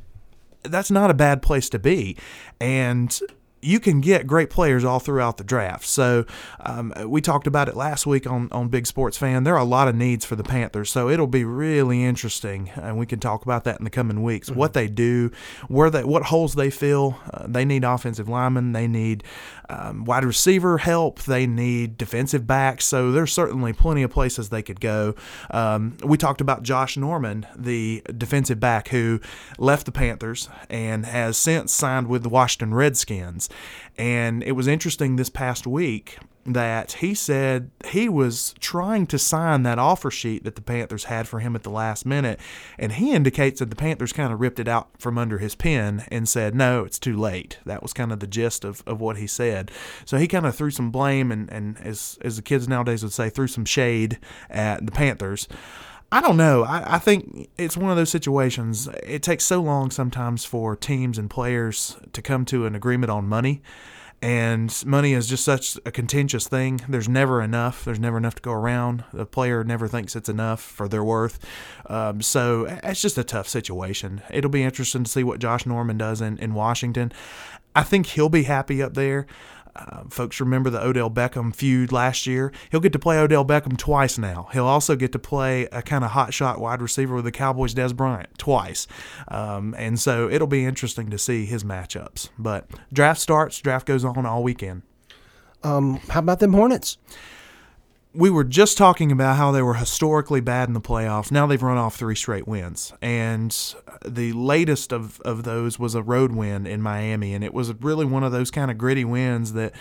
that's 0.63 0.92
not 0.92 1.10
a 1.10 1.13
bad 1.13 1.42
place 1.42 1.70
to 1.70 1.80
be. 1.80 2.18
And 2.60 3.18
you 3.62 3.80
can 3.80 4.01
get 4.01 4.28
great 4.28 4.50
players 4.50 4.84
all 4.84 5.00
throughout 5.00 5.38
the 5.38 5.44
draft. 5.44 5.86
So 5.86 6.25
um, 6.62 6.94
we 7.06 7.22
talked 7.22 7.48
about 7.48 7.68
it 7.68 7.75
last 7.75 8.06
week 8.06 8.25
on, 8.28 8.50
on 8.51 8.70
Big 8.70 8.88
Sports 8.88 9.18
Fan. 9.18 9.44
There 9.44 9.56
are 9.56 9.60
a 9.60 9.66
lot 9.66 9.88
of 9.88 9.96
needs 9.96 10.25
for 10.25 10.36
the 10.36 10.44
Panthers, 10.44 10.89
so 10.89 11.10
it'll 11.10 11.28
be 11.28 11.44
really 11.44 12.04
interesting, 12.04 12.72
and 12.75 12.98
we 12.98 13.06
can 13.06 13.20
talk 13.20 13.44
about 13.44 13.63
that 13.66 13.80
in 13.80 13.84
the 13.84 13.89
coming 13.89 14.24
weeks. 14.24 14.50
Mm-hmm. 14.50 14.60
What 14.60 14.74
they 14.74 14.88
do, 14.88 15.32
where 15.68 15.89
they, 15.89 16.04
what 16.04 16.24
holes 16.24 16.56
they 16.56 16.70
fill. 16.70 17.20
Uh, 17.34 17.46
they 17.48 17.66
need 17.66 17.84
offensive 17.84 18.30
linemen. 18.30 18.72
They 18.74 18.88
need 18.88 19.24
um, 19.70 20.04
wide 20.06 20.25
receiver 20.25 20.80
help. 20.80 21.22
They 21.22 21.46
need 21.46 21.98
defensive 21.98 22.48
backs. 22.48 22.86
So 22.86 23.12
there's 23.12 23.32
certainly 23.32 23.74
plenty 23.74 24.04
of 24.04 24.12
places 24.12 24.50
they 24.50 24.63
could 24.63 24.80
go. 24.80 25.16
Um, 25.51 25.98
we 26.04 26.18
talked 26.18 26.42
about 26.42 26.63
Josh 26.63 26.98
Norman, 26.98 27.46
the 27.56 28.01
defensive 28.18 28.60
back 28.60 28.89
who 28.89 29.20
left 29.58 29.86
the 29.86 29.92
Panthers 29.92 30.50
and 30.70 31.06
has 31.06 31.38
since 31.38 31.72
signed 31.72 32.08
with 32.08 32.24
the 32.24 32.30
Washington 32.30 32.74
Redskins. 32.74 33.49
And 33.98 34.44
it 34.44 34.53
was 34.53 34.68
interesting 34.68 35.15
this 35.15 35.29
past 35.29 35.68
week 35.68 36.18
that 36.46 36.94
he 36.94 37.13
said 37.13 37.70
he 37.86 38.10
was 38.10 38.56
trying 38.60 39.06
to 39.08 39.20
sign 39.20 39.63
that 39.63 39.77
offer 39.77 40.10
sheet 40.10 40.44
that 40.44 40.56
the 40.56 40.62
Panthers 40.62 41.03
had 41.06 41.27
for 41.27 41.39
him 41.39 41.56
at 41.56 41.63
the 41.63 41.70
last 41.70 42.06
minute, 42.06 42.39
and 42.77 42.94
he 42.94 43.12
indicates 43.12 43.60
that 43.60 43.70
the 43.70 43.75
Panthers 43.75 44.13
kind 44.13 44.34
of 44.34 44.39
ripped 44.39 44.60
it 44.60 44.68
out 44.68 44.89
from 44.98 45.18
under 45.18 45.38
his 45.38 45.53
pen 45.53 46.06
and 46.10 46.27
said, 46.27 46.56
"No, 46.56 46.84
it's 46.86 46.98
too 47.00 47.18
late." 47.18 47.60
That 47.65 47.84
was 47.84 47.94
kind 47.94 48.12
of 48.12 48.20
the 48.20 48.27
gist 48.27 48.63
of, 48.63 48.84
of 48.88 49.00
what 49.01 49.18
he 49.18 49.27
said. 49.27 49.70
So 50.06 50.18
he 50.18 50.27
kind 50.27 50.46
of 50.46 50.56
threw 50.56 50.72
some 50.72 50.91
blame 50.91 51.32
and 51.32 51.51
and 51.51 51.77
as 51.82 52.18
as 52.22 52.38
the 52.38 52.41
kids 52.41 52.68
nowadays 52.68 53.03
would 53.03 53.13
say, 53.13 53.29
threw 53.29 53.48
some 53.48 53.65
shade 53.65 54.18
at 54.50 54.86
the 54.86 54.91
Panthers. 54.91 55.48
I 56.12 56.22
don't 56.22 56.38
know. 56.38 56.63
I, 56.63 56.96
I, 56.96 57.00
think 57.00 57.50
it's 57.58 57.78
one 57.78 57.92
of 57.92 57.98
those 57.98 58.10
situations. 58.10 58.88
It 59.04 59.22
takes 59.22 59.44
so 59.44 59.62
long 59.62 59.92
sometimes 59.92 60.44
for 60.44 60.75
teams 60.75 61.20
and 61.20 61.30
players 61.30 61.98
to 62.13 62.22
come 62.22 62.46
to 62.46 62.66
an 62.66 62.74
agreement 62.74 63.12
on 63.12 63.28
money. 63.28 63.62
And 64.22 64.75
money 64.86 65.13
is 65.13 65.28
just 65.28 65.46
such 65.46 65.78
a 65.86 65.92
contentious 65.92 66.48
thing. 66.48 66.82
There's 66.89 67.08
never 67.08 67.42
enough. 67.42 67.86
There's 67.86 68.00
never 68.00 68.18
enough 68.18 68.36
to 68.36 68.42
go 68.42 68.51
around. 68.51 69.06
The 69.13 69.25
player 69.25 69.63
never 69.63 69.88
thinks 69.88 70.16
it's 70.16 70.28
enough 70.28 70.62
for 70.62 70.89
their 70.89 71.04
worth. 71.04 71.39
Um, 71.86 72.22
so 72.22 72.66
it's 72.84 73.01
just 73.01 73.18
a 73.18 73.24
tough 73.24 73.48
situation. 73.48 74.22
It'll 74.30 74.50
be 74.50 74.63
interesting 74.63 75.06
to 75.06 75.10
see 75.10 75.24
what 75.24 75.39
Josh 75.39 75.66
Norman 75.66 75.98
does 75.98 76.20
in, 76.20 76.38
in 76.39 76.54
Washington. 76.54 77.13
I 77.75 77.84
think 77.84 78.08
he'll 78.08 78.30
be 78.30 78.44
happy 78.44 78.84
up 78.84 78.94
there. 78.94 79.25
Uh, 79.76 80.04
folks 80.10 80.40
remember 80.40 80.70
the 80.70 80.84
Odell 80.84 81.10
Beckham 81.10 81.56
feud 81.56 81.92
last 81.92 82.26
year. 82.28 82.52
He'll 82.72 82.80
get 82.80 82.94
to 82.94 83.00
play 83.00 83.18
Odell 83.18 83.46
Beckham 83.46 83.78
twice 83.78 84.18
now. 84.18 84.50
He'll 84.52 84.66
also 84.66 84.96
get 84.96 85.12
to 85.14 85.20
play 85.20 85.66
a 85.72 85.82
kind 85.82 86.04
of 86.04 86.12
hot 86.12 86.34
shot 86.34 86.60
wide 86.60 86.82
receiver 86.82 87.16
with 87.16 87.26
the 87.26 87.32
Cowboys, 87.32 87.74
Dez 87.74 87.96
Bryant, 87.96 88.38
twice. 88.38 88.88
Um, 89.28 89.76
and 89.78 90.00
so 90.00 90.30
it'll 90.30 90.48
be 90.48 90.66
interesting 90.66 91.10
to 91.10 91.18
see 91.18 91.46
his 91.46 91.64
matchups. 91.64 92.30
But 92.38 92.68
draft 92.92 93.22
starts, 93.22 93.60
draft 93.60 93.86
goes 93.86 94.04
on 94.04 94.26
all 94.26 94.44
weekend. 94.44 94.82
Um, 95.64 95.98
how 96.10 96.20
about 96.20 96.40
them 96.40 96.54
Hornets? 96.54 96.98
We 98.13 98.30
were 98.30 98.44
just 98.44 98.78
talking 98.78 99.12
about 99.12 99.38
how 99.38 99.51
they 99.51 99.62
were 99.62 99.75
historically 99.75 100.42
bad 100.42 100.68
in 100.68 100.74
the 100.74 100.82
playoffs. 100.82 101.32
Now 101.32 101.46
they've 101.46 101.62
run 101.62 101.78
off 101.78 101.96
three 101.96 102.16
straight 102.16 102.48
wins. 102.48 102.92
And 103.01 103.56
the 104.04 104.34
latest 104.34 104.92
of, 104.92 105.22
of 105.22 105.44
those 105.44 105.78
was 105.78 105.94
a 105.94 106.01
road 106.01 106.32
win 106.32 106.66
in 106.66 106.82
Miami. 106.82 107.34
And 107.34 107.44
it 107.44 107.54
was 107.54 107.72
really 107.82 108.06
one 108.06 108.24
of 108.24 108.32
those 108.32 108.50
kind 108.50 108.72
of 108.72 108.78
gritty 108.78 109.06
wins 109.06 109.54
that 109.54 109.74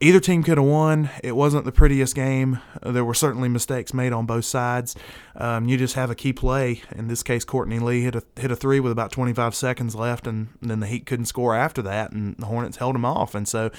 either 0.00 0.20
team 0.20 0.42
could 0.42 0.58
have 0.58 0.66
won. 0.66 1.10
It 1.22 1.36
wasn't 1.36 1.64
the 1.64 1.72
prettiest 1.72 2.14
game. 2.14 2.60
There 2.82 3.04
were 3.04 3.14
certainly 3.14 3.48
mistakes 3.48 3.94
made 3.94 4.12
on 4.12 4.26
both 4.26 4.44
sides. 4.44 4.96
Um, 5.36 5.68
you 5.68 5.76
just 5.76 5.94
have 5.94 6.10
a 6.10 6.14
key 6.14 6.32
play. 6.32 6.82
In 6.94 7.08
this 7.08 7.22
case, 7.22 7.44
Courtney 7.44 7.78
Lee 7.78 8.02
hit 8.02 8.14
a 8.14 8.22
hit 8.36 8.50
a 8.50 8.56
three 8.56 8.80
with 8.80 8.92
about 8.92 9.12
25 9.12 9.54
seconds 9.54 9.94
left, 9.94 10.26
and 10.26 10.48
then 10.60 10.80
the 10.80 10.86
Heat 10.86 11.06
couldn't 11.06 11.26
score 11.26 11.54
after 11.54 11.82
that, 11.82 12.12
and 12.12 12.36
the 12.38 12.46
Hornets 12.46 12.78
held 12.78 12.94
them 12.94 13.04
off. 13.04 13.34
And 13.34 13.46
so, 13.46 13.70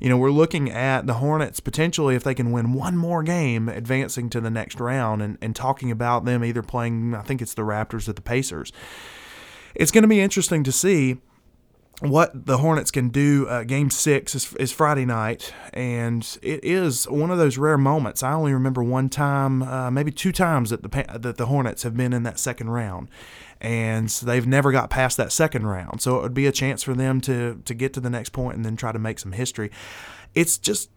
you 0.00 0.08
know, 0.08 0.16
we're 0.16 0.30
looking 0.30 0.70
at 0.70 1.06
the 1.06 1.14
Hornets 1.14 1.60
potentially 1.60 2.14
if 2.14 2.24
they 2.24 2.34
can 2.34 2.50
win 2.50 2.72
one 2.72 2.96
more 2.96 3.22
game, 3.22 3.68
advancing 3.68 4.30
to 4.30 4.40
the 4.40 4.50
next 4.50 4.80
round, 4.80 5.22
and, 5.22 5.38
and 5.40 5.54
talking 5.54 5.90
about 5.90 6.24
them 6.24 6.44
either 6.44 6.62
playing. 6.62 7.14
I 7.14 7.22
think 7.22 7.42
it's 7.42 7.54
the 7.54 7.62
Raptors 7.62 8.08
or 8.08 8.12
the 8.12 8.22
Pacers. 8.22 8.72
It's 9.74 9.90
going 9.90 10.02
to 10.02 10.08
be 10.08 10.20
interesting 10.20 10.64
to 10.64 10.72
see 10.72 11.18
what 12.00 12.46
the 12.46 12.58
Hornets 12.58 12.90
can 12.90 13.08
do. 13.08 13.46
Uh, 13.48 13.64
game 13.64 13.90
six 13.90 14.34
is, 14.34 14.54
is, 14.54 14.72
Friday 14.72 15.04
night, 15.04 15.52
and 15.72 16.38
it 16.42 16.64
is 16.64 17.08
one 17.08 17.30
of 17.30 17.38
those 17.38 17.58
rare 17.58 17.78
moments. 17.78 18.22
I 18.22 18.32
only 18.32 18.52
remember 18.52 18.82
one 18.82 19.08
time, 19.08 19.62
uh, 19.62 19.90
maybe 19.90 20.12
two 20.12 20.32
times 20.32 20.70
that 20.70 20.82
the 20.82 21.18
that 21.18 21.36
the 21.36 21.46
Hornets 21.46 21.82
have 21.82 21.96
been 21.96 22.12
in 22.12 22.22
that 22.22 22.38
second 22.38 22.70
round, 22.70 23.08
and 23.60 24.08
they've 24.08 24.46
never 24.46 24.70
got 24.70 24.90
past 24.90 25.16
that 25.16 25.32
second 25.32 25.66
round. 25.66 26.00
So 26.00 26.18
it 26.18 26.22
would 26.22 26.34
be 26.34 26.46
a 26.46 26.52
chance 26.52 26.82
for 26.82 26.94
them 26.94 27.20
to 27.22 27.60
to 27.64 27.74
get 27.74 27.92
to 27.94 28.00
the 28.00 28.10
next 28.10 28.30
point 28.30 28.56
and 28.56 28.64
then 28.64 28.76
try 28.76 28.92
to 28.92 28.98
make 28.98 29.18
some 29.18 29.32
history. 29.32 29.70
It's 30.34 30.56
just 30.56 30.90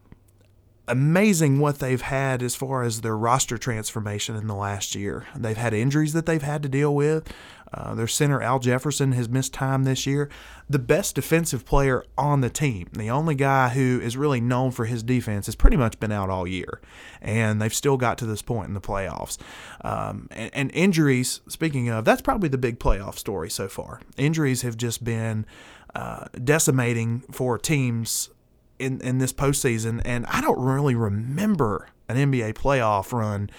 amazing 0.91 1.59
what 1.59 1.79
they've 1.79 2.01
had 2.01 2.43
as 2.43 2.55
far 2.55 2.83
as 2.83 3.01
their 3.01 3.17
roster 3.17 3.57
transformation 3.57 4.35
in 4.35 4.47
the 4.47 4.55
last 4.55 4.93
year. 4.93 5.25
They've 5.35 5.57
had 5.57 5.73
injuries 5.73 6.13
that 6.13 6.25
they've 6.25 6.41
had 6.41 6.61
to 6.63 6.69
deal 6.69 6.93
with. 6.93 7.31
Uh, 7.73 7.95
their 7.95 8.07
center, 8.07 8.41
Al 8.41 8.59
Jefferson, 8.59 9.13
has 9.13 9.29
missed 9.29 9.53
time 9.53 9.85
this 9.85 10.05
year. 10.05 10.29
The 10.69 10.79
best 10.79 11.15
defensive 11.15 11.65
player 11.65 12.03
on 12.17 12.41
the 12.41 12.49
team, 12.49 12.89
the 12.91 13.09
only 13.09 13.33
guy 13.33 13.69
who 13.69 14.01
is 14.01 14.17
really 14.17 14.41
known 14.41 14.71
for 14.71 14.85
his 14.85 15.03
defense, 15.03 15.45
has 15.45 15.55
pretty 15.55 15.77
much 15.77 15.97
been 15.97 16.11
out 16.11 16.29
all 16.29 16.45
year. 16.45 16.81
And 17.21 17.61
they've 17.61 17.73
still 17.73 17.95
got 17.95 18.17
to 18.17 18.25
this 18.25 18.41
point 18.41 18.67
in 18.67 18.73
the 18.73 18.81
playoffs. 18.81 19.37
Um, 19.85 20.27
and, 20.31 20.51
and 20.53 20.71
injuries, 20.73 21.39
speaking 21.47 21.87
of, 21.87 22.03
that's 22.03 22.21
probably 22.21 22.49
the 22.49 22.57
big 22.57 22.77
playoff 22.77 23.17
story 23.17 23.49
so 23.49 23.69
far. 23.69 24.01
Injuries 24.17 24.63
have 24.63 24.75
just 24.75 25.05
been 25.05 25.45
uh, 25.95 26.25
decimating 26.43 27.21
for 27.31 27.57
teams 27.57 28.29
in, 28.81 28.99
in 29.01 29.19
this 29.19 29.33
postseason. 29.33 30.01
And 30.03 30.25
I 30.25 30.41
don't 30.41 30.59
really 30.59 30.95
remember 30.95 31.89
an 32.09 32.17
NBA 32.17 32.53
playoff 32.53 33.11
run 33.11 33.49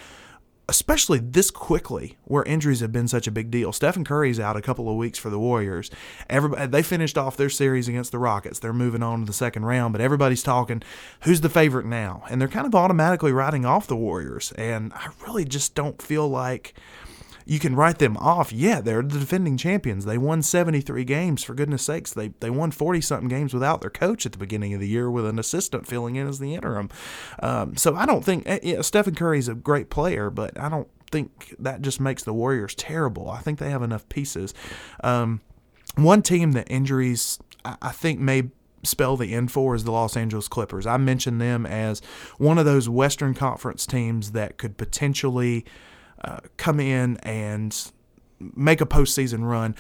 especially 0.69 1.19
this 1.19 1.51
quickly, 1.51 2.17
where 2.25 2.45
injuries 2.45 2.81
have 2.81 2.93
been 2.93 3.09
such 3.09 3.27
a 3.27 3.31
big 3.31 3.51
deal. 3.51 3.73
Stephen 3.73 4.05
Curry's 4.05 4.41
out 4.41 4.57
a 4.57 4.63
couple 4.63 4.89
of 4.89 4.97
weeks 4.97 5.19
for 5.19 5.29
the 5.29 5.39
Warriors. 5.39 5.91
Everybody 6.31 6.63
uh, 6.63 6.67
they 6.67 6.83
finished 6.83 7.19
off 7.19 7.37
their 7.37 7.51
series 7.51 7.89
against 7.89 8.13
the 8.13 8.19
Rockets. 8.19 8.59
They're 8.59 8.73
moving 8.73 9.03
on 9.03 9.21
to 9.21 9.27
the 9.27 9.33
second 9.33 9.65
round, 9.65 9.93
but 9.93 10.01
everybody's 10.01 10.43
talking 10.43 10.83
who's 11.23 11.41
the 11.41 11.49
favorite 11.49 11.87
now, 11.87 12.25
and 12.31 12.41
they're 12.41 12.49
kind 12.49 12.67
of 12.67 12.75
automatically 12.75 13.33
writing 13.33 13.67
off 13.67 13.87
the 13.87 13.97
Warriors. 13.97 14.53
And 14.53 14.93
I 14.95 15.09
really 15.27 15.45
just 15.45 15.75
don't 15.75 16.01
feel 16.01 16.29
like 16.29 16.75
you 17.45 17.59
can 17.59 17.75
write 17.75 17.99
them 17.99 18.17
off. 18.17 18.53
Yeah, 18.53 18.81
they're 18.81 19.03
the 19.03 19.19
defending 19.19 19.57
champions. 19.57 20.05
They 20.05 20.19
won 20.19 20.43
73 20.43 21.05
games, 21.05 21.43
for 21.43 21.55
goodness 21.55 21.83
sakes. 21.83 22.13
They, 22.13 22.29
they 22.41 22.51
won 22.51 22.71
40 22.71 23.01
something 23.01 23.29
games 23.29 23.53
without 23.55 23.81
their 23.81 23.91
coach 23.91 24.27
at 24.27 24.33
the 24.33 24.39
beginning 24.39 24.75
of 24.75 24.81
the 24.81 24.89
year 24.89 25.11
with 25.11 25.27
an 25.27 25.39
assistant 25.39 25.87
filling 25.87 26.17
in 26.17 26.27
as 26.27 26.39
the 26.39 26.55
interim. 26.55 26.91
Um, 27.43 27.77
so 27.77 27.95
I 27.95 28.07
don't 28.07 28.25
think, 28.25 28.45
eh, 28.47 28.81
Stephen 28.83 29.15
Curry's 29.15 29.49
a 29.49 29.55
great 29.55 29.91
player, 29.91 30.31
but 30.31 30.59
I 30.59 30.69
don't 30.69 30.89
think 31.11 31.55
that 31.59 31.83
just 31.83 32.01
makes 32.01 32.25
the 32.25 32.33
Warriors 32.33 32.75
terrible. 32.75 33.31
I 33.31 33.41
think 33.41 33.59
they 33.59 33.71
have 33.71 33.83
enough 33.83 34.09
pieces. 34.09 34.55
Um, 35.05 35.41
one 35.97 36.23
team 36.23 36.53
that 36.53 36.71
injuries, 36.71 37.39
I, 37.65 37.77
I 37.83 37.91
think, 37.91 38.19
may 38.19 38.51
spell 38.83 39.17
the 39.17 39.33
end 39.33 39.53
for 39.53 39.75
is 39.75 39.85
the 39.85 39.93
Los 39.93 40.17
Angeles 40.17 40.49
Clippers. 40.49 40.87
I 40.87 40.97
mentioned 40.97 41.41
them 41.41 41.67
as 41.67 42.01
one 42.39 42.59
of 42.59 42.65
those 42.65 42.89
Western 42.89 43.35
Conference 43.35 43.87
teams 43.87 44.33
that 44.33 44.59
could 44.59 44.77
potentially 44.77 45.65
uh, 46.25 46.41
come 46.57 46.81
in 46.81 47.17
and 47.19 47.91
make 48.41 48.81
a 48.81 48.87
postseason 48.87 49.45
run. 49.49 49.75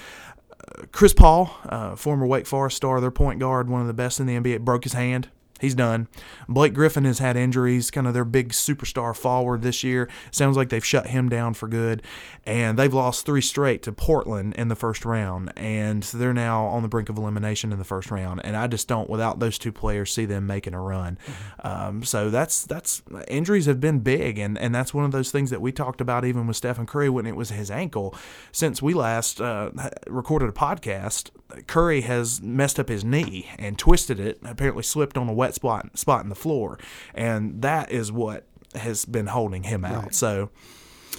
Uh, 0.50 0.84
Chris 0.92 1.12
Paul, 1.12 1.56
uh, 1.64 1.96
former 1.96 2.26
Wake 2.26 2.46
Forest 2.46 2.76
star, 2.76 3.00
their 3.00 3.10
point 3.10 3.40
guard, 3.40 3.68
one 3.68 3.80
of 3.80 3.86
the 3.86 3.94
best 3.94 4.20
in 4.20 4.26
the 4.26 4.36
NBA, 4.36 4.60
broke 4.60 4.84
his 4.84 4.92
hand 4.92 5.28
he's 5.62 5.74
done. 5.74 6.08
Blake 6.48 6.74
Griffin 6.74 7.06
has 7.06 7.20
had 7.20 7.36
injuries, 7.36 7.90
kind 7.90 8.06
of 8.06 8.12
their 8.12 8.26
big 8.26 8.50
superstar 8.50 9.16
forward 9.16 9.62
this 9.62 9.82
year. 9.82 10.10
Sounds 10.30 10.56
like 10.58 10.68
they've 10.68 10.84
shut 10.84 11.06
him 11.06 11.30
down 11.30 11.54
for 11.54 11.68
good. 11.68 12.02
And 12.44 12.78
they've 12.78 12.92
lost 12.92 13.24
three 13.24 13.40
straight 13.40 13.82
to 13.84 13.92
Portland 13.92 14.54
in 14.56 14.68
the 14.68 14.76
first 14.76 15.06
round. 15.06 15.52
And 15.56 16.02
they're 16.02 16.34
now 16.34 16.66
on 16.66 16.82
the 16.82 16.88
brink 16.88 17.08
of 17.08 17.16
elimination 17.16 17.72
in 17.72 17.78
the 17.78 17.84
first 17.84 18.10
round. 18.10 18.40
And 18.44 18.56
I 18.56 18.66
just 18.66 18.88
don't, 18.88 19.08
without 19.08 19.38
those 19.38 19.56
two 19.56 19.72
players, 19.72 20.12
see 20.12 20.26
them 20.26 20.46
making 20.46 20.74
a 20.74 20.80
run. 20.80 21.16
Um, 21.60 22.02
so 22.02 22.28
that's, 22.28 22.64
that's, 22.64 23.02
injuries 23.28 23.66
have 23.66 23.80
been 23.80 24.00
big. 24.00 24.38
And, 24.38 24.58
and 24.58 24.74
that's 24.74 24.92
one 24.92 25.04
of 25.04 25.12
those 25.12 25.30
things 25.30 25.50
that 25.50 25.60
we 25.60 25.72
talked 25.72 26.00
about 26.00 26.24
even 26.24 26.46
with 26.46 26.56
Stephen 26.56 26.84
Curry 26.84 27.08
when 27.08 27.24
it 27.26 27.36
was 27.36 27.50
his 27.50 27.70
ankle. 27.70 28.14
Since 28.50 28.82
we 28.82 28.92
last 28.92 29.40
uh, 29.40 29.70
recorded 30.08 30.48
a 30.48 30.52
podcast, 30.52 31.30
Curry 31.66 32.00
has 32.02 32.42
messed 32.42 32.80
up 32.80 32.88
his 32.88 33.04
knee 33.04 33.48
and 33.58 33.78
twisted 33.78 34.18
it, 34.18 34.40
apparently 34.42 34.82
slipped 34.82 35.16
on 35.16 35.28
a 35.28 35.32
wet 35.32 35.51
spot 35.54 35.98
spot 35.98 36.22
in 36.22 36.28
the 36.28 36.34
floor, 36.34 36.78
and 37.14 37.62
that 37.62 37.90
is 37.90 38.10
what 38.10 38.46
has 38.74 39.04
been 39.04 39.26
holding 39.26 39.64
him 39.64 39.84
out. 39.84 40.04
Right. 40.04 40.14
So 40.14 40.50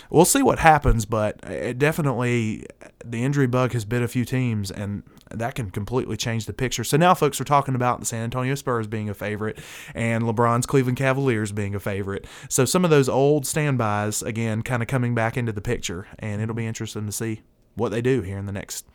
we'll 0.10 0.26
see 0.26 0.44
what 0.44 0.60
happens, 0.60 1.06
but 1.06 1.40
it 1.44 1.78
definitely 1.78 2.66
the 3.04 3.24
injury 3.24 3.48
bug 3.48 3.74
has 3.74 3.86
bit 3.86 4.02
a 4.02 4.08
few 4.08 4.26
teams, 4.26 4.72
and 4.72 5.04
that 5.32 5.56
can 5.56 5.72
completely 5.72 6.18
change 6.18 6.46
the 6.46 6.54
picture. 6.54 6.84
So 6.84 6.98
now 6.98 7.14
folks 7.14 7.42
are 7.42 7.46
talking 7.46 7.76
about 7.76 8.00
the 8.00 8.06
San 8.06 8.24
Antonio 8.24 8.56
Spurs 8.56 8.88
being 8.88 9.10
a 9.10 9.14
favorite 9.14 9.60
and 9.96 10.24
LeBron's 10.24 10.66
Cleveland 10.66 10.98
Cavaliers 10.98 11.52
being 11.52 11.74
a 11.74 11.80
favorite. 11.80 12.28
So 12.50 12.66
some 12.66 12.84
of 12.84 12.92
those 12.92 13.10
old 13.10 13.46
standbys 13.46 14.22
again 14.22 14.62
kind 14.62 14.82
of 14.82 14.88
coming 14.88 15.16
back 15.16 15.38
into 15.38 15.52
the 15.52 15.62
picture, 15.62 16.08
and 16.20 16.42
it'll 16.42 16.56
be 16.56 16.68
interesting 16.68 17.06
to 17.06 17.12
see 17.12 17.42
what 17.76 17.90
they 17.90 18.02
do 18.02 18.22
here 18.22 18.38
in 18.38 18.46
the 18.46 18.52
next 18.52 18.86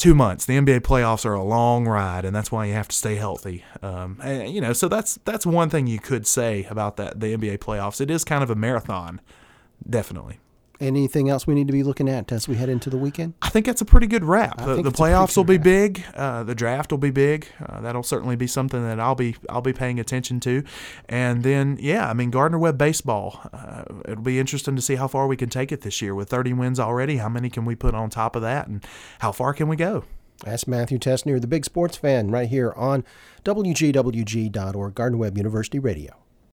two 0.00 0.14
months. 0.14 0.46
The 0.46 0.56
NBA 0.56 0.80
playoffs 0.80 1.24
are 1.24 1.34
a 1.34 1.44
long 1.44 1.86
ride, 1.86 2.24
and 2.24 2.34
that's 2.34 2.50
why 2.50 2.64
you 2.64 2.72
have 2.72 2.88
to 2.88 2.96
stay 2.96 3.16
healthy. 3.16 3.64
Um, 3.82 4.18
and, 4.22 4.52
you 4.52 4.60
know, 4.60 4.72
so 4.72 4.88
that's 4.88 5.18
that's 5.24 5.46
one 5.46 5.70
thing 5.70 5.86
you 5.86 6.00
could 6.00 6.26
say 6.26 6.66
about 6.70 6.96
that 6.96 7.20
the 7.20 7.36
NBA 7.36 7.58
playoffs. 7.58 8.00
It 8.00 8.10
is 8.10 8.24
kind 8.24 8.42
of 8.42 8.50
a 8.50 8.56
marathon, 8.56 9.20
definitely. 9.88 10.40
Anything 10.80 11.28
else 11.28 11.46
we 11.46 11.54
need 11.54 11.66
to 11.66 11.72
be 11.74 11.82
looking 11.82 12.08
at 12.08 12.32
as 12.32 12.48
we 12.48 12.56
head 12.56 12.70
into 12.70 12.88
the 12.88 12.96
weekend? 12.96 13.34
I 13.42 13.50
think 13.50 13.66
that's 13.66 13.82
a 13.82 13.84
pretty 13.84 14.06
good 14.06 14.24
wrap. 14.24 14.56
The, 14.56 14.82
the 14.82 14.90
playoffs 14.90 15.36
will 15.36 15.44
be 15.44 15.56
wrap. 15.56 15.64
big. 15.64 16.04
Uh, 16.14 16.42
the 16.42 16.54
draft 16.54 16.90
will 16.90 16.98
be 16.98 17.10
big. 17.10 17.48
Uh, 17.64 17.82
that'll 17.82 18.02
certainly 18.02 18.34
be 18.34 18.46
something 18.46 18.82
that 18.82 18.98
I'll 18.98 19.14
be 19.14 19.36
I'll 19.50 19.60
be 19.60 19.74
paying 19.74 20.00
attention 20.00 20.40
to. 20.40 20.64
And 21.08 21.42
then 21.42 21.76
yeah, 21.80 22.08
I 22.08 22.14
mean 22.14 22.30
Gardner 22.30 22.58
Webb 22.58 22.78
baseball. 22.78 23.40
Uh, 23.52 23.84
it'll 24.06 24.22
be 24.22 24.38
interesting 24.38 24.74
to 24.74 24.82
see 24.82 24.94
how 24.96 25.06
far 25.06 25.26
we 25.26 25.36
can 25.36 25.50
take 25.50 25.70
it 25.70 25.82
this 25.82 26.00
year 26.00 26.14
with 26.14 26.30
30 26.30 26.54
wins 26.54 26.80
already. 26.80 27.18
How 27.18 27.28
many 27.28 27.50
can 27.50 27.66
we 27.66 27.74
put 27.74 27.94
on 27.94 28.08
top 28.08 28.34
of 28.34 28.40
that, 28.42 28.66
and 28.66 28.82
how 29.18 29.32
far 29.32 29.52
can 29.52 29.68
we 29.68 29.76
go? 29.76 30.04
That's 30.44 30.66
Matthew 30.66 30.98
Tessnear, 30.98 31.40
the 31.40 31.46
big 31.46 31.66
sports 31.66 31.98
fan, 31.98 32.30
right 32.30 32.48
here 32.48 32.72
on 32.74 33.04
WGWG.org, 33.44 34.94
Gardner 34.94 35.18
Webb 35.18 35.36
University 35.36 35.78
Radio. 35.78 36.16